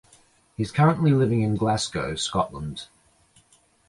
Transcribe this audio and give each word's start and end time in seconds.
He 0.57 0.63
is 0.63 0.71
currently 0.71 1.11
living 1.11 1.43
in 1.43 1.55
Glasgow, 1.55 2.15
Scotland. 2.15 2.87